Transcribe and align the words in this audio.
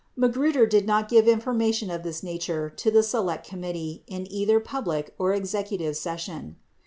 1 0.15 0.31
(Magruder 0.31 0.65
did 0.65 0.87
not 0.87 1.07
give 1.07 1.27
information 1.27 1.91
of 1.91 2.01
this 2.01 2.23
nature 2.23 2.71
to 2.71 2.89
the 2.89 3.03
Select 3.03 3.47
Com 3.47 3.61
mittee 3.61 4.01
in 4.07 4.25
either 4.31 4.59
public 4.59 5.13
or 5.19 5.31
executive 5.35 5.95
session.) 5.95 6.55